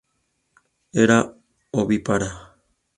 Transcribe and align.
Era 1.03 1.17
ovíparo. 1.81 2.29